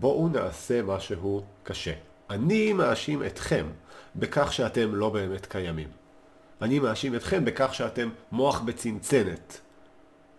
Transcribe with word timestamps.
בואו 0.00 0.28
נעשה 0.28 0.82
משהו 0.82 1.42
קשה. 1.62 1.92
אני 2.30 2.72
מאשים 2.72 3.24
אתכם 3.24 3.66
בכך 4.16 4.52
שאתם 4.52 4.94
לא 4.94 5.10
באמת 5.10 5.46
קיימים. 5.46 5.88
אני 6.62 6.78
מאשים 6.78 7.14
אתכם 7.14 7.44
בכך 7.44 7.74
שאתם 7.74 8.08
מוח 8.32 8.60
בצנצנת. 8.60 9.60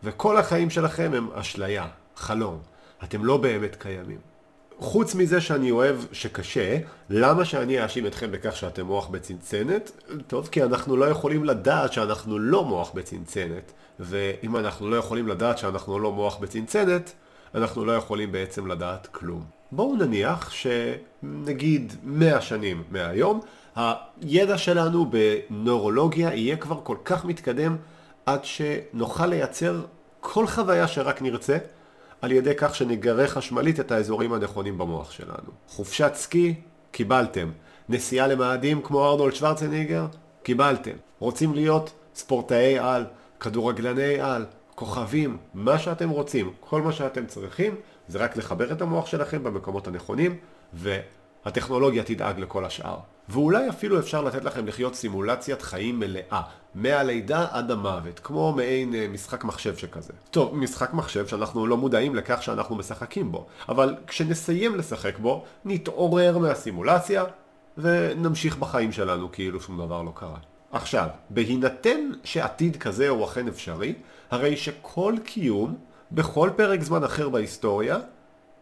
וכל 0.04 0.38
החיים 0.38 0.70
שלכם 0.70 1.12
הם 1.14 1.32
אשליה, 1.34 1.88
חלום. 2.16 2.60
אתם 3.04 3.26
לא 3.26 3.38
באמת 3.38 3.76
קיימים. 3.76 4.18
חוץ 4.80 5.16
מזה 5.16 5.42
שאני 5.42 5.72
אוהב 5.72 5.96
שקשה, 6.12 6.78
למה 7.10 7.46
שאני 7.46 7.84
אאשים 7.84 8.08
אתכם 8.08 8.32
בכך 8.32 8.56
שאתם 8.56 8.86
מוח 8.86 9.08
בצנצנת? 9.08 9.92
טוב, 10.28 10.48
כי 10.48 10.64
אנחנו 10.64 10.98
לא 10.98 11.06
יכולים 11.06 11.44
לדעת 11.44 11.94
שאנחנו 11.94 12.40
לא 12.40 12.64
מוח 12.64 12.92
בצנצנת, 12.94 13.72
ואם 14.00 14.58
אנחנו 14.58 14.90
לא 14.90 14.96
יכולים 14.96 15.28
לדעת 15.28 15.58
שאנחנו 15.58 16.00
לא 16.00 16.12
מוח 16.12 16.38
בצנצנת, 16.38 17.14
אנחנו 17.56 17.86
לא 17.86 17.92
יכולים 17.92 18.32
בעצם 18.32 18.68
לדעת 18.68 19.08
כלום. 19.08 19.44
בואו 19.72 19.96
נניח 19.96 20.52
שנגיד 20.52 21.94
100 22.04 22.42
שנים 22.42 22.84
מהיום, 22.92 23.40
הידע 23.76 24.58
שלנו 24.58 25.06
בנורולוגיה 25.10 26.34
יהיה 26.34 26.58
כבר 26.58 26.80
כל 26.84 26.98
כך 27.06 27.26
מתקדם 27.26 27.78
עד 28.26 28.46
שנוכל 28.46 29.28
לייצר 29.28 29.82
כל 30.20 30.48
חוויה 30.48 30.88
שרק 30.88 31.22
נרצה 31.22 31.58
על 32.22 32.32
ידי 32.32 32.54
כך 32.58 32.76
שנגרה 32.76 33.28
חשמלית 33.28 33.80
את 33.80 33.92
האזורים 33.92 34.34
הנכונים 34.34 34.78
במוח 34.78 35.12
שלנו. 35.12 35.52
חופשת 35.68 36.12
סקי? 36.16 36.54
קיבלתם. 36.92 37.50
נסיעה 37.90 38.28
למאדים 38.28 38.82
כמו 38.82 39.10
ארנולד 39.10 39.34
שוורצניגר? 39.36 40.06
קיבלתם. 40.44 40.92
רוצים 41.20 41.54
להיות 41.54 41.94
ספורטאי 42.16 42.80
על, 42.80 43.06
כדורגלני 43.40 44.20
על, 44.20 44.46
כוכבים, 44.76 45.38
מה 45.54 45.80
שאתם 45.80 46.10
רוצים, 46.10 46.54
כל 46.60 46.82
מה 46.82 46.92
שאתם 46.92 47.26
צריכים 47.26 47.76
זה 48.08 48.20
רק 48.20 48.38
לחבר 48.38 48.72
את 48.72 48.82
המוח 48.82 49.06
שלכם 49.06 49.44
במקומות 49.44 49.88
הנכונים 49.88 50.38
והטכנולוגיה 50.74 52.04
תדאג 52.04 52.40
לכל 52.40 52.66
השאר. 52.66 52.98
ואולי 53.30 53.70
אפילו 53.70 54.00
אפשר 54.00 54.22
לתת 54.22 54.44
לכם 54.44 54.68
לחיות 54.68 54.96
סימולציית 54.96 55.62
חיים 55.62 56.00
מלאה, 56.00 56.42
מהלידה 56.76 57.48
עד 57.52 57.72
המוות, 57.72 58.20
כמו 58.20 58.54
מעין 58.54 58.96
אה, 58.96 59.08
משחק 59.08 59.44
מחשב 59.44 59.78
שכזה. 59.78 60.14
טוב, 60.32 60.56
משחק 60.56 60.94
מחשב 60.94 61.28
שאנחנו 61.28 61.68
לא 61.68 61.78
מודעים 61.78 62.16
לכך 62.16 62.44
שאנחנו 62.44 62.76
משחקים 62.76 63.32
בו, 63.32 63.46
אבל 63.70 63.96
כשנסיים 64.08 64.76
לשחק 64.76 65.18
בו, 65.18 65.46
נתעורר 65.66 66.38
מהסימולציה 66.38 67.24
ונמשיך 67.78 68.58
בחיים 68.58 68.92
שלנו 68.92 69.32
כאילו 69.32 69.62
שום 69.62 69.78
דבר 69.78 70.02
לא 70.02 70.12
קרה. 70.16 70.38
עכשיו, 70.72 71.08
בהינתן 71.30 72.12
שעתיד 72.24 72.78
כזה 72.78 73.10
הוא 73.10 73.26
אכן 73.26 73.48
אפשרי, 73.48 73.94
הרי 74.34 74.58
שכל 74.58 75.16
קיום, 75.24 75.76
בכל 76.12 76.50
פרק 76.56 76.82
זמן 76.82 77.04
אחר 77.04 77.30
בהיסטוריה, 77.30 77.98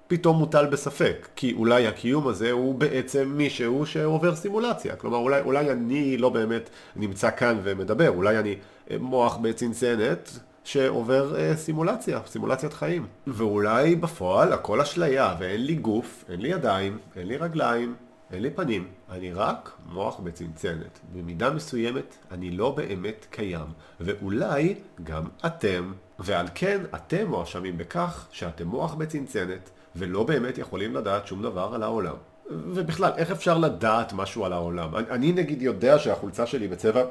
פתאום 0.08 0.38
מוטל 0.38 0.66
בספק, 0.66 1.28
כי 1.36 1.54
אולי 1.54 1.88
הקיום 1.88 2.28
הזה 2.28 2.52
הוא 2.52 2.76
בעצם 2.76 3.34
מישהו 3.36 3.86
שעובר 3.86 4.36
סימולציה. 4.36 4.96
כלומר, 4.96 5.18
אולי, 5.18 5.42
אולי 5.42 5.72
אני 5.72 6.18
לא 6.18 6.30
באמת 6.30 6.70
נמצא 6.96 7.30
כאן 7.32 7.60
ומדבר, 7.64 8.10
אולי 8.10 8.40
אני 8.40 8.56
אה, 8.92 8.98
מוח 9.00 9.38
בצנצנת 9.38 10.30
שעובר 10.64 11.36
אה, 11.40 11.56
סימולציה, 11.56 12.20
סימולציית 12.26 12.74
חיים. 12.74 13.06
ואולי 13.28 13.96
בפועל 13.96 14.54
הכל 14.54 14.82
אשליה, 14.82 15.36
ואין 15.40 15.66
לי 15.66 15.76
גוף, 15.76 16.26
אין 16.30 16.42
לי 16.42 16.48
ידיים, 16.48 16.98
אין 17.16 17.28
לי 17.28 17.38
רגליים, 17.38 17.96
אין 18.32 18.42
לי 18.42 18.52
פנים, 18.52 18.88
אני 19.10 19.34
רק 19.34 19.72
מוח 19.86 20.20
בצנצנת. 20.20 21.00
במידה 21.14 21.50
מסוימת 21.50 22.18
אני 22.32 22.52
לא 22.52 22.72
באמת 22.72 23.26
קיים, 23.30 23.66
ואולי 24.00 24.76
גם 25.04 25.24
אתם, 25.46 25.92
ועל 26.20 26.46
כן 26.56 26.82
אתם 26.96 27.28
מואשמים 27.28 27.78
בכך 27.78 28.28
שאתם 28.32 28.68
מוח 28.68 28.94
בצנצנת, 28.94 29.70
ולא 29.96 30.24
באמת 30.24 30.58
יכולים 30.58 30.96
לדעת 30.96 31.28
שום 31.28 31.42
דבר 31.42 31.72
על 31.74 31.84
העולם. 31.84 32.16
ובכלל, 32.50 33.12
איך 33.18 33.32
אפשר 33.32 33.58
לדעת 33.58 34.14
משהו 34.14 34.46
על 34.46 34.54
העולם? 34.54 34.96
אני, 34.96 35.10
אני 35.10 35.32
נגיד 35.32 35.62
יודע 35.62 36.00
שהחולצה 36.00 36.48
שלי 36.48 36.68
בצבע 36.68 37.04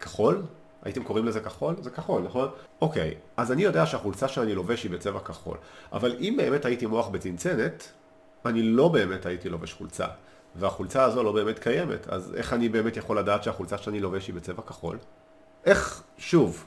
כחול? 0.00 0.42
הייתם 0.82 1.04
קוראים 1.04 1.24
לזה 1.24 1.40
כחול? 1.40 1.74
זה 1.80 1.90
כחול, 1.90 2.22
נכון? 2.22 2.48
אוקיי, 2.80 3.14
אז 3.36 3.52
אני 3.52 3.62
יודע 3.62 3.86
שהחולצה 3.86 4.28
שאני 4.28 4.54
לובש 4.54 4.82
היא 4.82 4.90
בצבע 4.90 5.20
כחול. 5.20 5.56
אבל 5.92 6.16
אם 6.20 6.34
באמת 6.36 6.64
הייתי 6.64 6.86
מוח 6.86 7.08
בצנצנת, 7.08 7.88
אני 8.46 8.62
לא 8.62 8.88
באמת 8.88 9.26
הייתי 9.26 9.48
לובש 9.48 9.72
חולצה. 9.72 10.06
והחולצה 10.56 11.04
הזו 11.04 11.22
לא 11.22 11.32
באמת 11.32 11.58
קיימת, 11.58 12.08
אז 12.08 12.34
איך 12.36 12.52
אני 12.52 12.68
באמת 12.68 12.96
יכול 12.96 13.18
לדעת 13.18 13.42
שהחולצה 13.42 13.78
שאני 13.78 14.00
לובש 14.00 14.26
היא 14.26 14.34
בצבע 14.34 14.62
כחול? 14.62 14.98
איך, 15.64 16.02
שוב, 16.18 16.64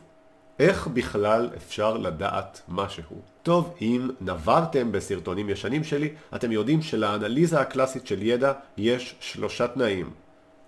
איך 0.60 0.88
בכלל 0.88 1.50
אפשר 1.58 1.98
לדעת 1.98 2.62
משהו? 2.70 3.16
טוב, 3.44 3.76
אם 3.82 4.10
נברתם 4.22 4.92
בסרטונים 4.92 5.50
ישנים 5.50 5.84
שלי, 5.84 6.10
אתם 6.36 6.52
יודעים 6.52 6.82
שלאנליזה 6.82 7.60
הקלאסית 7.60 8.08
של 8.08 8.22
ידע 8.22 8.54
יש 8.78 9.16
שלושה 9.20 9.68
תנאים. 9.68 10.10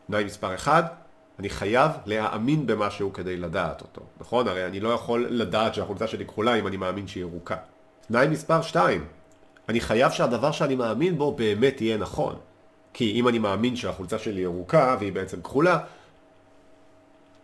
תנאי 0.07 0.23
מספר 0.23 0.55
1, 0.55 0.93
אני 1.39 1.49
חייב 1.49 1.91
להאמין 2.05 2.67
במשהו 2.67 3.13
כדי 3.13 3.37
לדעת 3.37 3.81
אותו, 3.81 4.01
נכון? 4.19 4.47
הרי 4.47 4.65
אני 4.65 4.79
לא 4.79 4.89
יכול 4.89 5.27
לדעת 5.29 5.73
שהחולצה 5.73 6.07
שלי 6.07 6.25
כחולה 6.25 6.55
אם 6.55 6.67
אני 6.67 6.77
מאמין 6.77 7.07
שהיא 7.07 7.21
ירוקה. 7.21 7.55
תנאי 8.07 8.27
מספר 8.27 8.61
2, 8.61 9.05
אני 9.69 9.81
חייב 9.81 10.11
שהדבר 10.11 10.51
שאני 10.51 10.75
מאמין 10.75 11.17
בו 11.17 11.31
באמת 11.31 11.81
יהיה 11.81 11.97
נכון. 11.97 12.35
כי 12.93 13.11
אם 13.11 13.27
אני 13.27 13.39
מאמין 13.39 13.75
שהחולצה 13.75 14.19
שלי 14.19 14.41
ירוקה 14.41 14.95
והיא 14.99 15.11
בעצם 15.11 15.41
כחולה, 15.41 15.79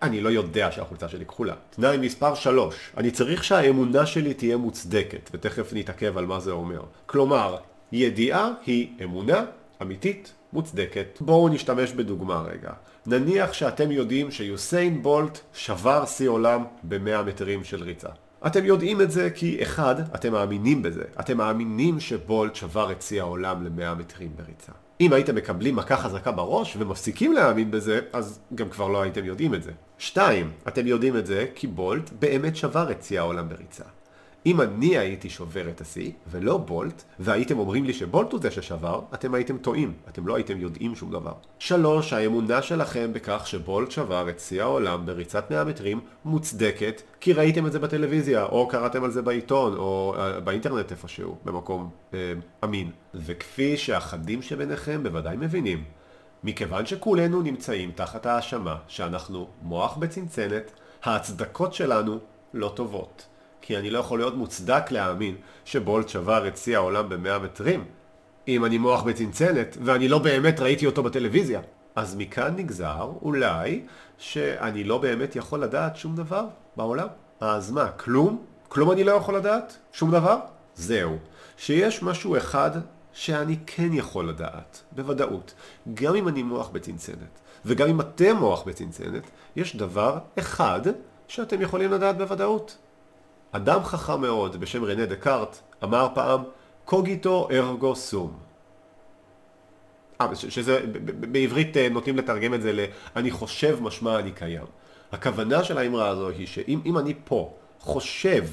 אני 0.01 0.21
לא 0.21 0.29
יודע 0.29 0.71
שהחולצה 0.71 1.09
שלי 1.09 1.25
כחולה. 1.25 1.53
תנאי 1.69 1.97
מספר 1.97 2.35
3, 2.35 2.75
אני 2.97 3.11
צריך 3.11 3.43
שהאמונה 3.43 4.05
שלי 4.05 4.33
תהיה 4.33 4.57
מוצדקת, 4.57 5.29
ותכף 5.33 5.73
נתעכב 5.73 6.17
על 6.17 6.25
מה 6.25 6.39
זה 6.39 6.51
אומר. 6.51 6.81
כלומר, 7.05 7.57
ידיעה 7.91 8.51
היא 8.65 8.89
אמונה 9.03 9.45
אמיתית, 9.81 10.33
מוצדקת. 10.53 11.17
בואו 11.21 11.49
נשתמש 11.49 11.91
בדוגמה 11.91 12.41
רגע. 12.41 12.71
נניח 13.05 13.53
שאתם 13.53 13.91
יודעים 13.91 14.31
שיוסיין 14.31 15.03
בולט 15.03 15.39
שבר 15.53 16.05
שיא 16.05 16.29
עולם 16.29 16.63
ב-100 16.83 17.23
מטרים 17.25 17.63
של 17.63 17.83
ריצה. 17.83 18.09
אתם 18.47 18.65
יודעים 18.65 19.01
את 19.01 19.11
זה 19.11 19.29
כי 19.35 19.63
אחד, 19.63 19.95
אתם 20.15 20.31
מאמינים 20.31 20.81
בזה. 20.81 21.03
אתם 21.19 21.37
מאמינים 21.37 21.99
שבולט 21.99 22.55
שבר 22.55 22.91
את 22.91 23.01
שיא 23.01 23.21
העולם 23.21 23.63
ל-100 23.63 23.95
מטרים 23.95 24.31
בריצה. 24.35 24.71
אם 25.01 25.13
הייתם 25.13 25.35
מקבלים 25.35 25.75
מכה 25.75 25.97
חזקה 25.97 26.31
בראש 26.31 26.75
ומפסיקים 26.79 27.33
להאמין 27.33 27.71
בזה, 27.71 27.99
אז 28.13 28.39
גם 28.55 28.69
כבר 28.69 28.87
לא 28.87 29.01
הייתם 29.01 29.25
יודעים 29.25 29.53
את 29.53 29.63
זה. 29.63 29.71
שתיים, 29.97 30.51
אתם 30.67 30.87
יודעים 30.87 31.17
את 31.17 31.25
זה 31.25 31.45
כי 31.55 31.67
בולט 31.67 32.09
באמת 32.19 32.55
שבר 32.55 32.91
את 32.91 33.03
שיא 33.03 33.19
העולם 33.19 33.49
בריצה. 33.49 33.83
אם 34.49 34.61
אני 34.61 34.97
הייתי 34.97 35.29
שובר 35.29 35.69
את 35.69 35.81
השיא, 35.81 36.11
ולא 36.27 36.57
בולט, 36.57 37.03
והייתם 37.19 37.59
אומרים 37.59 37.85
לי 37.85 37.93
שבולט 37.93 38.31
הוא 38.31 38.41
זה 38.41 38.51
ששבר, 38.51 39.01
אתם 39.13 39.33
הייתם 39.33 39.57
טועים, 39.57 39.93
אתם 40.09 40.27
לא 40.27 40.35
הייתם 40.35 40.59
יודעים 40.59 40.95
שום 40.95 41.11
דבר. 41.11 41.33
שלוש, 41.59 42.13
האמונה 42.13 42.61
שלכם 42.61 43.13
בכך 43.13 43.47
שבולט 43.47 43.91
שבר 43.91 44.29
את 44.29 44.39
שיא 44.39 44.61
העולם 44.61 45.05
בריצת 45.05 45.51
100 45.51 45.63
מטרים 45.63 45.99
מוצדקת, 46.25 47.01
כי 47.19 47.33
ראיתם 47.33 47.67
את 47.67 47.71
זה 47.71 47.79
בטלוויזיה, 47.79 48.43
או 48.43 48.67
קראתם 48.67 49.03
על 49.03 49.11
זה 49.11 49.21
בעיתון, 49.21 49.77
או 49.77 50.15
uh, 50.15 50.39
באינטרנט 50.39 50.91
איפשהו, 50.91 51.37
במקום 51.45 51.89
uh, 52.11 52.15
אמין. 52.63 52.91
וכפי 53.13 53.77
שאחדים 53.77 54.41
שביניכם 54.41 55.03
בוודאי 55.03 55.37
מבינים, 55.37 55.83
מכיוון 56.43 56.85
שכולנו 56.85 57.41
נמצאים 57.41 57.91
תחת 57.95 58.25
האשמה 58.25 58.75
שאנחנו 58.87 59.47
מוח 59.61 59.97
בצנצנת, 59.97 60.71
ההצדקות 61.03 61.73
שלנו 61.73 62.19
לא 62.53 62.71
טובות. 62.75 63.28
כי 63.69 63.77
אני 63.77 63.89
לא 63.89 63.99
יכול 63.99 64.19
להיות 64.19 64.35
מוצדק 64.35 64.91
להאמין 64.91 65.35
שבולט 65.65 66.09
שבר 66.09 66.47
את 66.47 66.57
שיא 66.57 66.77
העולם 66.77 67.09
במאה 67.09 67.39
מטרים, 67.39 67.85
אם 68.47 68.65
אני 68.65 68.77
מוח 68.77 69.03
בצנצנת, 69.03 69.77
ואני 69.81 70.07
לא 70.07 70.17
באמת 70.19 70.59
ראיתי 70.59 70.85
אותו 70.85 71.03
בטלוויזיה. 71.03 71.61
אז 71.95 72.15
מכאן 72.15 72.55
נגזר, 72.55 73.11
אולי, 73.21 73.85
שאני 74.17 74.83
לא 74.83 74.97
באמת 74.97 75.35
יכול 75.35 75.63
לדעת 75.63 75.95
שום 75.95 76.15
דבר 76.15 76.45
בעולם. 76.75 77.07
אז 77.39 77.71
מה, 77.71 77.91
כלום? 77.91 78.43
כלום 78.67 78.91
אני 78.91 79.03
לא 79.03 79.11
יכול 79.11 79.35
לדעת? 79.35 79.77
שום 79.91 80.11
דבר? 80.11 80.37
זהו. 80.75 81.17
שיש 81.57 82.03
משהו 82.03 82.37
אחד 82.37 82.71
שאני 83.13 83.57
כן 83.65 83.89
יכול 83.93 84.29
לדעת, 84.29 84.83
בוודאות. 84.91 85.53
גם 85.93 86.15
אם 86.15 86.27
אני 86.27 86.43
מוח 86.43 86.69
בצנצנת, 86.69 87.39
וגם 87.65 87.89
אם 87.89 88.01
אתם 88.01 88.35
מוח 88.35 88.63
בצנצנת, 88.63 89.23
יש 89.55 89.75
דבר 89.75 90.17
אחד 90.39 90.81
שאתם 91.27 91.61
יכולים 91.61 91.91
לדעת 91.91 92.17
בוודאות. 92.17 92.77
אדם 93.51 93.83
חכם 93.83 94.21
מאוד 94.21 94.59
בשם 94.59 94.83
רנה 94.83 95.05
דקארט 95.05 95.59
אמר 95.83 96.07
פעם 96.13 96.43
קוגיטו 96.85 97.47
ארגו 97.51 97.95
סום. 97.95 98.37
אה, 100.21 100.35
שזה 100.35 100.79
בעברית 101.05 101.77
אה, 101.77 101.89
נוטים 101.89 102.17
לתרגם 102.17 102.53
את 102.53 102.61
זה 102.61 102.73
ל 102.73 102.79
אני 103.15 103.31
חושב 103.31 103.77
משמע 103.81 104.19
אני 104.19 104.31
קיים. 104.31 104.65
הכוונה 105.11 105.63
של 105.63 105.77
האמרה 105.77 106.07
הזו 106.07 106.29
היא 106.29 106.47
שאם 106.47 106.97
אני 106.97 107.13
פה 107.23 107.53
חושב 107.79 108.45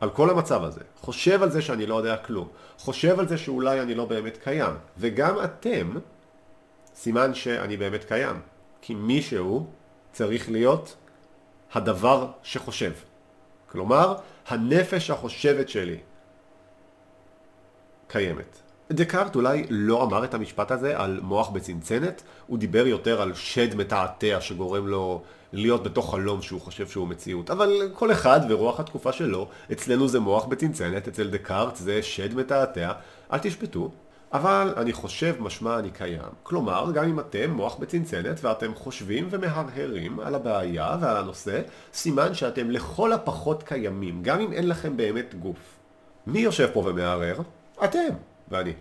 על 0.00 0.10
כל 0.10 0.30
המצב 0.30 0.64
הזה, 0.64 0.80
חושב 1.00 1.42
על 1.42 1.50
זה 1.50 1.62
שאני 1.62 1.86
לא 1.86 1.94
יודע 1.94 2.16
כלום, 2.16 2.48
חושב 2.78 3.20
על 3.20 3.28
זה 3.28 3.38
שאולי 3.38 3.80
אני 3.80 3.94
לא 3.94 4.04
באמת 4.04 4.36
קיים, 4.36 4.74
וגם 4.98 5.36
אתם, 5.44 5.90
סימן 6.94 7.34
שאני 7.34 7.76
באמת 7.76 8.04
קיים, 8.04 8.40
כי 8.80 8.94
מישהו 8.94 9.66
צריך 10.12 10.50
להיות 10.50 10.96
הדבר 11.72 12.26
שחושב. 12.42 12.92
כלומר, 13.76 14.14
הנפש 14.48 15.10
החושבת 15.10 15.68
שלי 15.68 15.96
קיימת. 18.08 18.58
דקארט 18.92 19.36
אולי 19.36 19.66
לא 19.70 20.02
אמר 20.02 20.24
את 20.24 20.34
המשפט 20.34 20.70
הזה 20.70 20.98
על 20.98 21.20
מוח 21.22 21.48
בצנצנת, 21.48 22.22
הוא 22.46 22.58
דיבר 22.58 22.86
יותר 22.86 23.22
על 23.22 23.34
שד 23.34 23.74
מתעתע 23.74 24.40
שגורם 24.40 24.86
לו 24.86 25.22
להיות 25.52 25.82
בתוך 25.82 26.10
חלום 26.10 26.42
שהוא 26.42 26.60
חושב 26.60 26.88
שהוא 26.88 27.08
מציאות. 27.08 27.50
אבל 27.50 27.90
כל 27.92 28.12
אחד 28.12 28.40
ורוח 28.48 28.80
התקופה 28.80 29.12
שלו, 29.12 29.48
אצלנו 29.72 30.08
זה 30.08 30.20
מוח 30.20 30.44
בצנצנת, 30.44 31.08
אצל 31.08 31.30
דקארט 31.30 31.76
זה 31.76 32.02
שד 32.02 32.34
מתעתע, 32.34 32.92
אל 33.32 33.38
תשפטו. 33.38 33.90
אבל 34.36 34.74
אני 34.76 34.92
חושב 34.92 35.34
משמע 35.40 35.78
אני 35.78 35.90
קיים. 35.90 36.32
כלומר, 36.42 36.90
גם 36.94 37.04
אם 37.04 37.20
אתם 37.20 37.50
מוח 37.50 37.76
בצנצנת 37.76 38.44
ואתם 38.44 38.74
חושבים 38.74 39.28
ומהרהרים 39.30 40.20
על 40.20 40.34
הבעיה 40.34 40.96
ועל 41.00 41.16
הנושא, 41.16 41.60
סימן 41.92 42.34
שאתם 42.34 42.70
לכל 42.70 43.12
הפחות 43.12 43.62
קיימים, 43.62 44.22
גם 44.22 44.40
אם 44.40 44.52
אין 44.52 44.68
לכם 44.68 44.96
באמת 44.96 45.34
גוף. 45.34 45.78
מי 46.26 46.38
יושב 46.38 46.68
פה 46.72 46.82
ומהרהר? 46.86 47.36
אתם 47.84 48.08
ואני. 48.48 48.72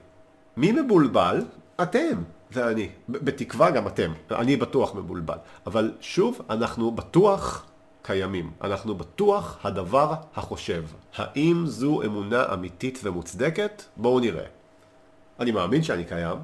מי 0.57 0.71
מבולבל? 0.71 1.41
אתם 1.81 2.21
ואני. 2.51 2.89
בתקווה 3.09 3.71
גם 3.71 3.87
אתם. 3.87 4.11
אני 4.31 4.57
בטוח 4.57 4.95
מבולבל. 4.95 5.37
אבל 5.67 5.91
שוב, 6.01 6.41
אנחנו 6.49 6.91
בטוח 6.91 7.65
קיימים. 8.01 8.51
אנחנו 8.63 8.95
בטוח 8.95 9.59
הדבר 9.63 10.13
החושב. 10.35 10.83
האם 11.15 11.63
זו 11.65 12.01
אמונה 12.05 12.53
אמיתית 12.53 12.99
ומוצדקת? 13.03 13.83
בואו 13.97 14.19
נראה. 14.19 14.45
אני 15.39 15.51
מאמין 15.51 15.83
שאני 15.83 16.05
קיים. 16.05 16.37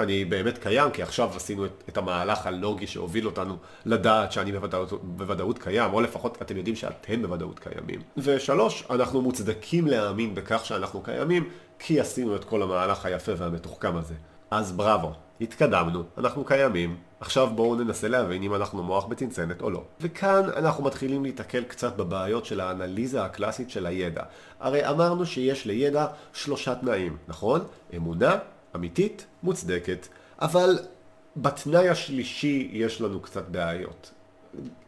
אני 0.00 0.24
באמת 0.24 0.58
קיים, 0.58 0.90
כי 0.90 1.02
עכשיו 1.02 1.30
עשינו 1.36 1.64
את, 1.64 1.84
את 1.88 1.96
המהלך 1.96 2.46
הלוגי 2.46 2.86
שהוביל 2.86 3.26
אותנו 3.26 3.56
לדעת 3.84 4.32
שאני 4.32 4.52
בוודאות, 4.52 4.92
בוודאות 5.02 5.58
קיים, 5.58 5.92
או 5.92 6.00
לפחות 6.00 6.42
אתם 6.42 6.56
יודעים 6.56 6.76
שאתם 6.76 7.22
בוודאות 7.22 7.58
קיימים. 7.58 8.00
ושלוש, 8.16 8.84
אנחנו 8.90 9.22
מוצדקים 9.22 9.86
להאמין 9.86 10.34
בכך 10.34 10.64
שאנחנו 10.64 11.02
קיימים, 11.02 11.48
כי 11.78 12.00
עשינו 12.00 12.36
את 12.36 12.44
כל 12.44 12.62
המהלך 12.62 13.06
היפה 13.06 13.32
והמתוחכם 13.36 13.96
הזה. 13.96 14.14
אז 14.50 14.72
בראבו, 14.72 15.12
התקדמנו, 15.42 16.02
אנחנו 16.18 16.44
קיימים, 16.44 16.96
עכשיו 17.20 17.50
בואו 17.54 17.74
ננסה 17.74 18.08
להבין 18.08 18.42
אם 18.42 18.54
אנחנו 18.54 18.82
מוח 18.82 19.04
בצנצנת 19.04 19.62
או 19.62 19.70
לא. 19.70 19.82
וכאן 20.00 20.42
אנחנו 20.56 20.84
מתחילים 20.84 21.24
להתקל 21.24 21.64
קצת 21.64 21.96
בבעיות 21.96 22.44
של 22.44 22.60
האנליזה 22.60 23.24
הקלאסית 23.24 23.70
של 23.70 23.86
הידע. 23.86 24.22
הרי 24.60 24.88
אמרנו 24.88 25.26
שיש 25.26 25.66
לידע 25.66 26.06
שלושה 26.32 26.74
תנאים, 26.74 27.16
נכון? 27.28 27.60
אמונה, 27.96 28.36
אמיתית, 28.76 29.26
מוצדקת, 29.42 30.08
אבל 30.40 30.78
בתנאי 31.36 31.88
השלישי 31.88 32.68
יש 32.72 33.00
לנו 33.00 33.20
קצת 33.20 33.48
בעיות. 33.48 34.10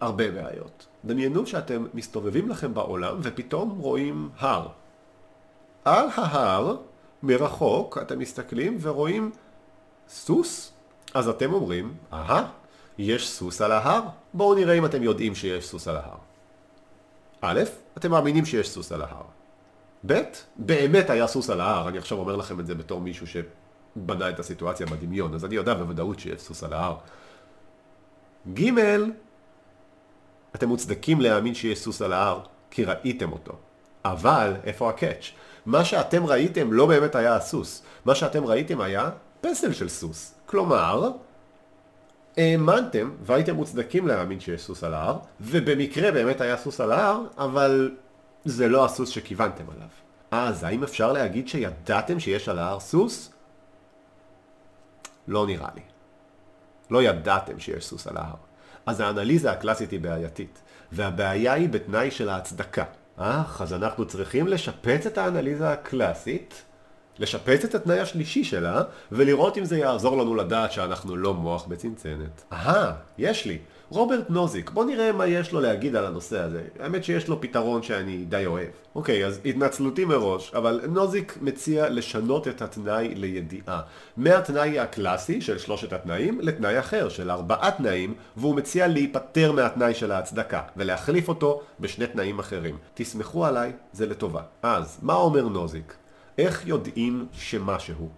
הרבה 0.00 0.30
בעיות. 0.30 0.86
דמיינו 1.04 1.46
שאתם 1.46 1.86
מסתובבים 1.94 2.48
לכם 2.48 2.74
בעולם 2.74 3.16
ופתאום 3.22 3.78
רואים 3.78 4.28
הר. 4.38 4.68
על 5.84 6.06
ההר, 6.14 6.76
מרחוק, 7.22 7.98
אתם 7.98 8.18
מסתכלים 8.18 8.78
ורואים 8.80 9.30
סוס? 10.08 10.72
אז 11.14 11.28
אתם 11.28 11.52
אומרים, 11.52 11.94
אהה, 12.12 12.46
יש 12.98 13.28
סוס 13.30 13.60
על 13.60 13.72
ההר? 13.72 14.02
בואו 14.34 14.54
נראה 14.54 14.74
אם 14.74 14.84
אתם 14.84 15.02
יודעים 15.02 15.34
שיש 15.34 15.66
סוס 15.66 15.88
על 15.88 15.96
ההר. 15.96 16.16
א', 17.40 17.62
אתם 17.98 18.10
מאמינים 18.10 18.44
שיש 18.44 18.70
סוס 18.70 18.92
על 18.92 19.02
ההר. 19.02 19.24
ב', 20.06 20.22
באמת 20.56 21.10
היה 21.10 21.26
סוס 21.26 21.50
על 21.50 21.60
ההר, 21.60 21.88
אני 21.88 21.98
עכשיו 21.98 22.18
אומר 22.18 22.36
לכם 22.36 22.60
את 22.60 22.66
זה 22.66 22.74
בתור 22.74 23.00
מישהו 23.00 23.26
שבנה 23.26 24.30
את 24.30 24.38
הסיטואציה 24.38 24.86
בדמיון, 24.86 25.34
אז 25.34 25.44
אני 25.44 25.54
יודע 25.54 25.74
בוודאות 25.74 26.20
שיש 26.20 26.40
סוס 26.40 26.64
על 26.64 26.72
ההר. 26.72 26.96
ג', 28.54 28.70
אתם 30.54 30.68
מוצדקים 30.68 31.20
להאמין 31.20 31.54
שיש 31.54 31.78
סוס 31.78 32.02
על 32.02 32.12
ההר, 32.12 32.40
כי 32.70 32.84
ראיתם 32.84 33.32
אותו. 33.32 33.52
אבל, 34.04 34.54
איפה 34.64 34.90
ה 34.90 34.96
catch? 34.96 35.30
מה 35.66 35.84
שאתם 35.84 36.26
ראיתם 36.26 36.72
לא 36.72 36.86
באמת 36.86 37.14
היה 37.14 37.36
הסוס. 37.36 37.82
מה 38.04 38.14
שאתם 38.14 38.44
ראיתם 38.44 38.80
היה 38.80 39.10
פסל 39.44 39.72
של 39.72 39.88
סוס. 39.88 40.34
כלומר, 40.46 41.10
האמנתם 42.36 43.10
והייתם 43.22 43.54
מוצדקים 43.54 44.08
להאמין 44.08 44.40
שיש 44.40 44.62
סוס 44.62 44.84
על 44.84 44.94
ההר, 44.94 45.18
ובמקרה 45.40 46.12
באמת 46.12 46.40
היה 46.40 46.56
סוס 46.56 46.80
על 46.80 46.92
ההר, 46.92 47.22
אבל 47.38 47.94
זה 48.44 48.68
לא 48.68 48.84
הסוס 48.84 49.08
שכיוונתם 49.08 49.64
עליו. 49.76 49.88
אז 50.30 50.64
האם 50.64 50.82
אפשר 50.82 51.12
להגיד 51.12 51.48
שידעתם 51.48 52.20
שיש 52.20 52.48
על 52.48 52.58
ההר 52.58 52.80
סוס? 52.80 53.32
לא 55.28 55.46
נראה 55.46 55.68
לי. 55.74 55.82
לא 56.90 57.02
ידעתם 57.02 57.58
שיש 57.58 57.86
סוס 57.86 58.06
על 58.06 58.16
ההר. 58.16 58.36
אז 58.86 59.00
האנליזה 59.00 59.50
הקלאסית 59.50 59.90
היא 59.90 60.00
בעייתית, 60.00 60.62
והבעיה 60.92 61.52
היא 61.52 61.68
בתנאי 61.68 62.10
של 62.10 62.28
ההצדקה. 62.28 62.84
אך, 63.16 63.62
אז 63.62 63.72
אנחנו 63.72 64.06
צריכים 64.06 64.48
לשפץ 64.48 65.06
את 65.06 65.18
האנליזה 65.18 65.70
הקלאסית 65.70 66.64
לשפץ 67.18 67.64
את 67.64 67.74
התנאי 67.74 68.00
השלישי 68.00 68.44
שלה, 68.44 68.82
ולראות 69.12 69.58
אם 69.58 69.64
זה 69.64 69.78
יעזור 69.78 70.16
לנו 70.16 70.34
לדעת 70.34 70.72
שאנחנו 70.72 71.16
לא 71.16 71.34
מוח 71.34 71.66
בצנצנת. 71.66 72.42
אהה, 72.52 72.92
יש 73.18 73.46
לי. 73.46 73.58
רוברט 73.90 74.30
נוזיק, 74.30 74.70
בוא 74.70 74.84
נראה 74.84 75.12
מה 75.12 75.26
יש 75.26 75.52
לו 75.52 75.60
להגיד 75.60 75.96
על 75.96 76.06
הנושא 76.06 76.38
הזה. 76.38 76.62
האמת 76.80 77.04
שיש 77.04 77.28
לו 77.28 77.40
פתרון 77.40 77.82
שאני 77.82 78.24
די 78.28 78.46
אוהב. 78.46 78.68
אוקיי, 78.94 79.26
אז 79.26 79.40
התנצלותי 79.44 80.04
מראש, 80.04 80.54
אבל 80.54 80.80
נוזיק 80.88 81.38
מציע 81.42 81.88
לשנות 81.88 82.48
את 82.48 82.62
התנאי 82.62 83.14
לידיעה. 83.14 83.80
מהתנאי 84.16 84.78
הקלאסי 84.78 85.40
של 85.40 85.58
שלושת 85.58 85.92
התנאים 85.92 86.40
לתנאי 86.40 86.78
אחר 86.78 87.08
של 87.08 87.30
ארבעה 87.30 87.70
תנאים, 87.70 88.14
והוא 88.36 88.54
מציע 88.54 88.88
להיפטר 88.88 89.52
מהתנאי 89.52 89.94
של 89.94 90.12
ההצדקה, 90.12 90.62
ולהחליף 90.76 91.28
אותו 91.28 91.60
בשני 91.80 92.06
תנאים 92.06 92.38
אחרים. 92.38 92.76
תסמכו 92.94 93.46
עליי, 93.46 93.72
זה 93.92 94.06
לטובה. 94.06 94.42
אז, 94.62 94.98
מה 95.02 95.14
אומר 95.14 95.48
נוזיק? 95.48 95.94
איך 96.38 96.66
יודעים 96.66 97.26
שמשהו? 97.32 98.08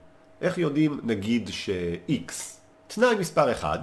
איך 0.41 0.59
יודעים 0.59 1.01
נגיד 1.03 1.49
ש-X? 1.49 2.33
תנאי 2.87 3.15
מספר 3.15 3.53
1, 3.53 3.81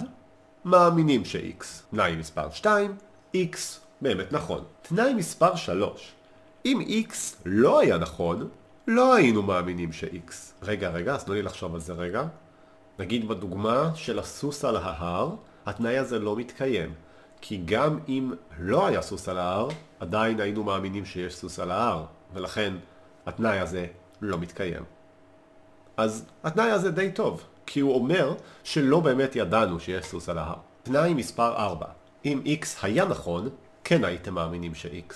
מאמינים 0.64 1.24
ש-X. 1.24 1.64
תנאי 1.90 2.16
מספר 2.16 2.50
2, 2.50 2.96
X 3.34 3.56
באמת 4.00 4.32
נכון. 4.32 4.64
תנאי 4.82 5.14
מספר 5.14 5.56
3, 5.56 6.12
אם 6.64 6.80
X 7.08 7.14
לא 7.44 7.80
היה 7.80 7.98
נכון, 7.98 8.48
לא 8.86 9.14
היינו 9.14 9.42
מאמינים 9.42 9.92
ש-X. 9.92 10.32
רגע, 10.62 10.90
רגע, 10.90 11.14
אז 11.14 11.24
תנו 11.24 11.34
לי 11.34 11.42
לחשוב 11.42 11.74
על 11.74 11.80
זה 11.80 11.92
רגע. 11.92 12.24
נגיד 12.98 13.28
בדוגמה 13.28 13.90
של 13.94 14.18
הסוס 14.18 14.64
על 14.64 14.76
ההר, 14.76 15.30
התנאי 15.66 15.98
הזה 15.98 16.18
לא 16.18 16.36
מתקיים. 16.36 16.94
כי 17.40 17.62
גם 17.64 17.98
אם 18.08 18.32
לא 18.58 18.86
היה 18.86 19.02
סוס 19.02 19.28
על 19.28 19.38
ההר, 19.38 19.68
עדיין 20.00 20.40
היינו 20.40 20.64
מאמינים 20.64 21.04
שיש 21.04 21.36
סוס 21.36 21.58
על 21.58 21.70
ההר, 21.70 22.04
ולכן 22.34 22.74
התנאי 23.26 23.58
הזה 23.58 23.86
לא 24.24 24.38
מתקיים. 24.38 24.82
אז 25.96 26.24
התנאי 26.44 26.70
הזה 26.70 26.90
די 26.90 27.10
טוב, 27.12 27.42
כי 27.66 27.80
הוא 27.80 27.94
אומר 27.94 28.34
שלא 28.64 29.00
באמת 29.00 29.36
ידענו 29.36 29.80
שיש 29.80 30.04
סוס 30.04 30.28
על 30.28 30.38
ההר. 30.38 30.56
תנאי 30.82 31.14
מספר 31.14 31.56
4, 31.56 31.86
אם 32.24 32.42
x 32.62 32.66
היה 32.82 33.04
נכון, 33.04 33.48
כן 33.84 34.04
הייתם 34.04 34.34
מאמינים 34.34 34.74
ש-x. 34.74 35.14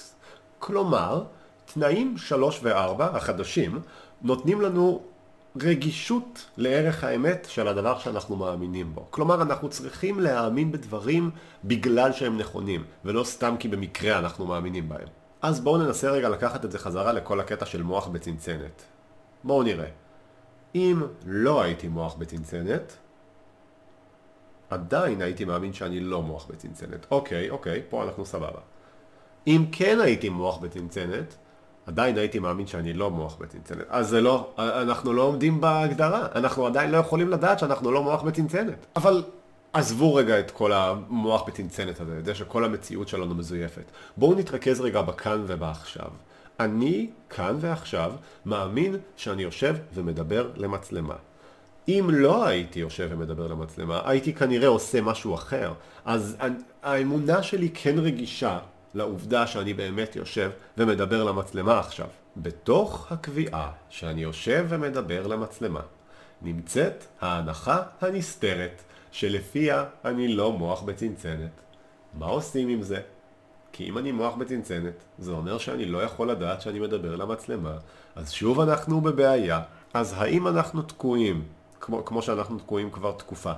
כלומר, 0.59 1.25
תנאים 1.75 2.19
3 2.19 2.61
ו-4 2.63 3.03
החדשים 3.03 3.81
נותנים 4.23 4.61
לנו 4.61 5.03
רגישות 5.63 6.47
לערך 6.57 7.05
האמת 7.05 7.47
של 7.51 7.69
הדבר 7.69 7.99
שאנחנו 7.99 8.37
מאמינים 8.37 8.95
בו. 8.95 9.07
כלומר, 9.11 9.43
אנחנו 9.43 9.69
צריכים 9.69 10.21
להאמין 10.21 10.73
בדברים 10.73 11.31
בגלל 11.65 12.13
שהם 12.13 12.39
נכונים, 12.39 12.85
ולא 13.05 13.25
סתם 13.25 13.55
כי 13.59 13.69
במקרה 13.69 14.19
אנחנו 14.19 14.47
מאמינים 14.47 14.89
בהם. 14.89 15.09
אז 15.43 15.61
בואו 15.61 15.79
ננסה 15.79 16.11
רגע 16.11 16.29
לקחת 16.29 16.65
את 16.65 16.73
זה 16.73 16.79
חזרה 16.79 17.13
לכל 17.13 17.41
הקטע 17.41 17.67
של 17.67 17.83
מוח 17.83 18.07
בצנצנת. 18.07 18.83
בואו 19.45 19.63
נראה. 19.63 19.89
אם 20.75 21.03
לא 21.27 21.63
הייתי 21.63 21.89
מוח 21.89 22.15
בצנצנת, 22.15 22.97
עדיין 24.71 25.23
הייתי 25.23 25.45
מאמין 25.45 25.73
שאני 25.73 26.01
לא 26.01 26.23
מוח 26.23 26.47
בצנצנת. 26.51 27.07
אוקיי, 27.11 27.51
אוקיי, 27.51 27.83
פה 27.89 28.05
אנחנו 28.05 28.27
סבבה. 28.27 28.61
אם 29.47 29.65
כן 29.73 30.01
הייתי 30.01 30.29
מוח 30.29 30.59
בצנצנת, 30.59 31.35
עדיין 31.87 32.19
הייתי 32.19 32.39
מאמין 32.39 32.67
שאני 32.67 32.93
לא 32.93 33.11
מוח 33.11 33.37
בצנצנת. 33.41 33.85
אז 33.89 34.09
זה 34.09 34.21
לא, 34.21 34.55
אנחנו 34.59 35.13
לא 35.13 35.23
עומדים 35.23 35.61
בהגדרה. 35.61 36.27
אנחנו 36.35 36.67
עדיין 36.67 36.91
לא 36.91 36.97
יכולים 36.97 37.29
לדעת 37.29 37.59
שאנחנו 37.59 37.93
לא 37.93 38.03
מוח 38.03 38.23
בצנצנת. 38.23 38.87
אבל 38.97 39.23
עזבו 39.73 40.15
רגע 40.15 40.41
את 40.41 40.51
כל 40.51 40.73
המוח 40.73 41.43
בצנצנת 41.49 42.01
הזה, 42.01 42.19
את 42.19 42.25
זה 42.25 42.35
שכל 42.35 42.65
המציאות 42.65 43.09
שלנו 43.09 43.35
מזויפת. 43.35 43.85
בואו 44.17 44.35
נתרכז 44.35 44.81
רגע 44.81 45.03
בכאן 45.03 45.45
ובעכשיו. 45.47 46.09
אני 46.61 47.11
כאן 47.31 47.57
ועכשיו 47.61 48.13
מאמין 48.47 48.97
שאני 49.17 49.43
יושב 49.43 49.77
ומדבר 49.95 50.51
למצלמה. 50.57 51.15
אם 51.89 52.09
לא 52.13 52.47
הייתי 52.47 52.81
יושב 52.81 53.09
ומדבר 53.11 53.47
למצלמה, 53.47 54.01
הייתי 54.05 54.35
כנראה 54.35 54.69
עושה 54.69 55.01
משהו 55.01 55.35
אחר. 55.35 55.73
אז 56.05 56.37
האמונה 56.83 57.43
שלי 57.43 57.71
כן 57.75 57.99
רגישה 57.99 58.59
לעובדה 58.95 59.47
שאני 59.47 59.75
באמת 59.75 60.17
יושב 60.17 60.51
ומדבר 60.79 61.25
למצלמה 61.25 61.79
עכשיו. 61.79 62.07
בתוך 62.37 63.13
הקביעה 63.13 63.71
שאני 63.91 64.23
יושב 64.23 64.67
ומדבר 64.69 65.27
למצלמה 65.27 65.81
נמצאת 66.43 67.05
ההנחה 67.21 67.83
הנסתרת 68.01 68.83
שלפיה 69.11 69.85
אני 70.05 70.29
לא 70.29 70.53
מוח 70.53 70.83
בצנצנת. 70.83 71.51
מה 72.15 72.27
עושים 72.27 72.69
עם 72.69 72.83
זה? 72.83 73.01
כי 73.73 73.89
אם 73.89 73.99
אני 73.99 74.13
מוח 74.13 74.35
בצנצנת, 74.35 74.95
זה 75.19 75.31
אומר 75.31 75.59
שאני 75.59 75.85
לא 75.85 76.03
יכול 76.03 76.31
לדעת 76.31 76.61
שאני 76.61 76.79
מדבר 76.79 77.17
למצלמה, 77.17 77.75
אז 78.17 78.33
שוב 78.33 78.61
אנחנו 78.61 79.01
בבעיה, 79.01 79.61
אז 79.95 80.15
האם 80.17 80.49
אנחנו 80.49 80.83
תקועים, 80.83 81.45
כמו, 81.81 82.05
כמו 82.05 82.23
שאנחנו 82.23 82.59
תקועים 82.59 82.91
כבר 82.91 83.13
תקופה? 83.13 83.53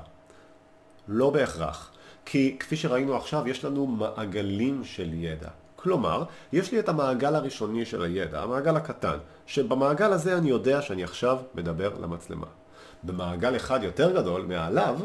לא 1.09 1.31
בהכרח. 1.31 1.91
כי 2.25 2.57
כפי 2.61 2.77
שראינו 2.77 3.17
עכשיו, 3.17 3.49
יש 3.49 3.65
לנו 3.65 3.87
מעגלים 3.87 4.85
של 4.85 5.15
ידע. 5.15 5.49
כלומר, 5.77 6.25
יש 6.53 6.73
לי 6.73 6.79
את 6.81 6.89
המעגל 6.89 7.35
הראשוני 7.35 7.85
של 7.85 8.03
הידע, 8.03 8.43
המעגל 8.43 8.77
הקטן, 8.77 9.19
שבמעגל 9.47 10.13
הזה 10.13 10.39
אני 10.39 10.51
יודע 10.51 10.83
שאני 10.83 11.05
עכשיו 11.05 11.39
מדבר 11.55 11.91
למצלמה. 12.01 12.47
במעגל 13.03 13.57
אחד 13.57 13.83
יותר 13.83 14.21
גדול, 14.21 14.43
מעליו, 14.43 14.99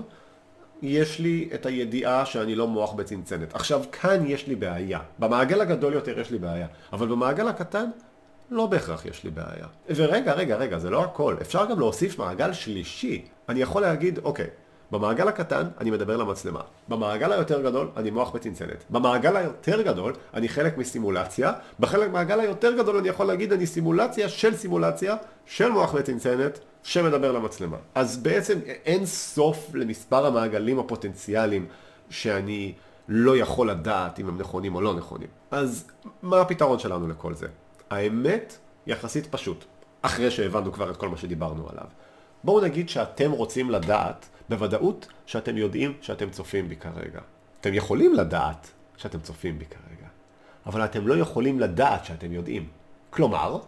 יש 0.81 1.19
לי 1.19 1.49
את 1.53 1.65
הידיעה 1.65 2.25
שאני 2.25 2.55
לא 2.55 2.67
מוח 2.67 2.93
בצנצנת. 2.93 3.55
עכשיו, 3.55 3.83
כאן 3.91 4.25
יש 4.25 4.47
לי 4.47 4.55
בעיה. 4.55 4.99
במעגל 5.19 5.61
הגדול 5.61 5.93
יותר 5.93 6.19
יש 6.19 6.31
לי 6.31 6.37
בעיה, 6.37 6.67
אבל 6.93 7.07
במעגל 7.07 7.47
הקטן 7.47 7.89
לא 8.51 8.65
בהכרח 8.65 9.05
יש 9.05 9.23
לי 9.23 9.29
בעיה. 9.29 9.67
ורגע, 9.95 10.33
רגע, 10.33 10.55
רגע, 10.55 10.79
זה 10.79 10.89
לא 10.89 11.03
הכל. 11.03 11.35
אפשר 11.41 11.65
גם 11.65 11.79
להוסיף 11.79 12.19
מעגל 12.19 12.53
שלישי. 12.53 13.25
אני 13.49 13.61
יכול 13.61 13.81
להגיד, 13.81 14.19
אוקיי, 14.23 14.47
במעגל 14.91 15.27
הקטן 15.27 15.63
אני 15.79 15.91
מדבר 15.91 16.17
למצלמה. 16.17 16.61
במעגל 16.87 17.31
היותר 17.31 17.61
גדול 17.61 17.89
אני 17.97 18.11
מוח 18.11 18.31
בצנצנת. 18.31 18.83
במעגל 18.89 19.37
היותר 19.37 19.81
גדול 19.81 20.13
אני 20.33 20.49
חלק 20.49 20.77
מסימולציה. 20.77 21.53
בחלק 21.79 22.07
מהמעגל 22.07 22.39
היותר 22.39 22.77
גדול 22.77 22.97
אני 22.97 23.09
יכול 23.09 23.25
להגיד 23.25 23.53
אני 23.53 23.67
סימולציה 23.67 24.29
של 24.29 24.55
סימולציה 24.55 25.15
של 25.45 25.69
מוח 25.69 25.95
בצנצנת 25.95 26.59
שמדבר 26.85 27.31
למצלמה. 27.31 27.77
אז 27.95 28.17
בעצם 28.17 28.59
אין 28.65 29.05
סוף 29.05 29.69
למספר 29.73 30.25
המעגלים 30.25 30.79
הפוטנציאליים 30.79 31.65
שאני 32.09 32.73
לא 33.07 33.37
יכול 33.37 33.69
לדעת 33.69 34.19
אם 34.19 34.27
הם 34.27 34.37
נכונים 34.37 34.75
או 34.75 34.81
לא 34.81 34.93
נכונים. 34.93 35.27
אז 35.51 35.87
מה 36.21 36.41
הפתרון 36.41 36.79
שלנו 36.79 37.07
לכל 37.07 37.33
זה? 37.33 37.47
האמת 37.89 38.57
יחסית 38.87 39.27
פשוט, 39.27 39.65
אחרי 40.01 40.31
שהבנו 40.31 40.73
כבר 40.73 40.91
את 40.91 40.97
כל 40.97 41.09
מה 41.09 41.17
שדיברנו 41.17 41.69
עליו. 41.69 41.85
בואו 42.43 42.61
נגיד 42.61 42.89
שאתם 42.89 43.31
רוצים 43.31 43.69
לדעת 43.69 44.29
בוודאות 44.49 45.07
שאתם 45.25 45.57
יודעים 45.57 45.93
שאתם 46.01 46.29
צופים 46.29 46.69
בי 46.69 46.75
כרגע. 46.75 47.19
אתם 47.61 47.73
יכולים 47.73 48.13
לדעת 48.13 48.71
שאתם 48.97 49.19
צופים 49.19 49.59
בי 49.59 49.65
כרגע, 49.65 50.07
אבל 50.65 50.85
אתם 50.85 51.07
לא 51.07 51.17
יכולים 51.17 51.59
לדעת 51.59 52.05
שאתם 52.05 52.31
יודעים. 52.31 52.67
כלומר, 53.09 53.59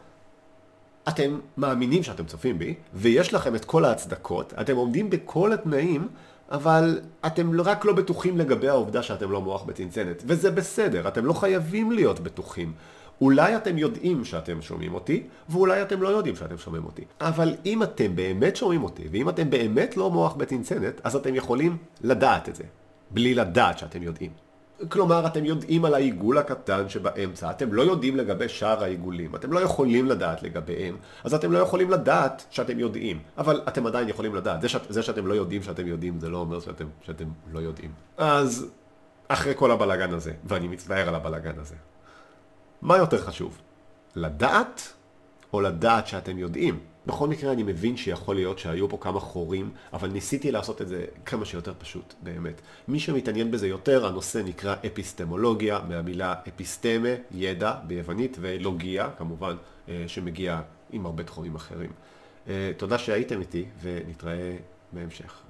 אתם 1.07 1.39
מאמינים 1.57 2.03
שאתם 2.03 2.25
צופים 2.25 2.59
בי, 2.59 2.73
ויש 2.93 3.33
לכם 3.33 3.55
את 3.55 3.65
כל 3.65 3.85
ההצדקות, 3.85 4.53
אתם 4.61 4.75
עומדים 4.75 5.09
בכל 5.09 5.53
התנאים, 5.53 6.07
אבל 6.51 6.99
אתם 7.25 7.61
רק 7.61 7.85
לא 7.85 7.93
בטוחים 7.93 8.37
לגבי 8.37 8.69
העובדה 8.69 9.03
שאתם 9.03 9.31
לא 9.31 9.41
מוח 9.41 9.63
בצנצנת, 9.63 10.23
וזה 10.25 10.51
בסדר, 10.51 11.07
אתם 11.07 11.25
לא 11.25 11.33
חייבים 11.33 11.91
להיות 11.91 12.19
בטוחים. 12.19 12.73
אולי 13.21 13.55
אתם 13.55 13.77
יודעים 13.77 14.25
שאתם 14.25 14.61
שומעים 14.61 14.93
אותי, 14.93 15.23
ואולי 15.49 15.81
אתם 15.81 16.01
לא 16.01 16.09
יודעים 16.09 16.35
שאתם 16.35 16.57
שומעים 16.57 16.85
אותי. 16.85 17.03
אבל 17.21 17.55
אם 17.65 17.83
אתם 17.83 18.15
באמת 18.15 18.55
שומעים 18.55 18.83
אותי, 18.83 19.03
ואם 19.11 19.29
אתם 19.29 19.49
באמת 19.49 19.97
לא 19.97 20.11
מוח 20.11 20.33
בצנצנת, 20.33 21.01
אז 21.03 21.15
אתם 21.15 21.35
יכולים 21.35 21.77
לדעת 22.01 22.49
את 22.49 22.55
זה, 22.55 22.63
בלי 23.11 23.33
לדעת 23.33 23.77
שאתם 23.77 24.03
יודעים. 24.03 24.46
כלומר, 24.89 25.27
אתם 25.27 25.45
יודעים 25.45 25.85
על 25.85 25.93
העיגול 25.93 26.37
הקטן 26.37 26.89
שבאמצע, 26.89 27.51
אתם 27.51 27.73
לא 27.73 27.81
יודעים 27.81 28.17
לגבי 28.17 28.49
שאר 28.49 28.83
העיגולים, 28.83 29.35
אתם 29.35 29.53
לא 29.53 29.59
יכולים 29.59 30.05
לדעת 30.05 30.43
לגביהם, 30.43 30.97
אז 31.23 31.33
אתם 31.33 31.51
לא 31.51 31.59
יכולים 31.59 31.89
לדעת 31.89 32.45
שאתם 32.49 32.79
יודעים, 32.79 33.19
אבל 33.37 33.61
אתם 33.67 33.85
עדיין 33.85 34.09
יכולים 34.09 34.35
לדעת. 34.35 34.61
זה, 34.61 34.69
שאת, 34.69 34.81
זה 34.89 35.03
שאתם 35.03 35.27
לא 35.27 35.33
יודעים 35.33 35.63
שאתם 35.63 35.87
יודעים, 35.87 36.19
זה 36.19 36.29
לא 36.29 36.37
אומר 36.37 36.59
שאתם, 36.59 36.85
שאתם 37.01 37.25
לא 37.51 37.59
יודעים. 37.59 37.91
אז 38.17 38.67
אחרי 39.27 39.53
כל 39.55 39.71
הבלגן 39.71 40.13
הזה, 40.13 40.33
ואני 40.43 40.67
מצטער 40.67 41.07
על 41.07 41.15
הבלגן 41.15 41.59
הזה, 41.59 41.75
מה 42.81 42.97
יותר 42.97 43.17
חשוב? 43.17 43.57
לדעת 44.15 44.93
או 45.53 45.61
לדעת 45.61 46.07
שאתם 46.07 46.37
יודעים? 46.37 46.79
בכל 47.07 47.27
מקרה 47.27 47.51
אני 47.51 47.63
מבין 47.63 47.97
שיכול 47.97 48.35
להיות 48.35 48.59
שהיו 48.59 48.89
פה 48.89 48.97
כמה 49.01 49.19
חורים, 49.19 49.71
אבל 49.93 50.09
ניסיתי 50.09 50.51
לעשות 50.51 50.81
את 50.81 50.87
זה 50.87 51.05
כמה 51.25 51.45
שיותר 51.45 51.73
פשוט, 51.77 52.13
באמת. 52.23 52.61
מי 52.87 52.99
שמתעניין 52.99 53.51
בזה 53.51 53.67
יותר, 53.67 54.05
הנושא 54.05 54.41
נקרא 54.45 54.75
אפיסטמולוגיה, 54.87 55.79
מהמילה 55.87 56.35
אפיסטמה, 56.47 57.09
ידע 57.31 57.73
ביוונית, 57.87 58.37
ולוגיה, 58.39 59.09
כמובן, 59.17 59.55
אה, 59.89 60.03
שמגיע 60.07 60.61
עם 60.91 61.05
הרבה 61.05 61.23
תחומים 61.23 61.55
אחרים. 61.55 61.91
אה, 62.47 62.71
תודה 62.77 62.97
שהייתם 62.97 63.39
איתי, 63.39 63.65
ונתראה 63.81 64.57
בהמשך. 64.93 65.46